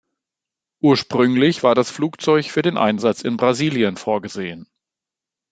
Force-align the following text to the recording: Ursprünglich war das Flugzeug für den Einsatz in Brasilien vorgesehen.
Ursprünglich 0.79 1.61
war 1.61 1.75
das 1.75 1.91
Flugzeug 1.91 2.45
für 2.45 2.63
den 2.63 2.75
Einsatz 2.75 3.21
in 3.21 3.37
Brasilien 3.37 3.97
vorgesehen. 3.97 4.67